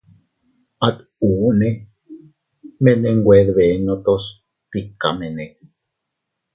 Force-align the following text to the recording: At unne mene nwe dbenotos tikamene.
At 0.87 0.97
unne 1.29 1.69
mene 2.83 3.09
nwe 3.19 3.37
dbenotos 3.47 4.25
tikamene. 4.69 5.45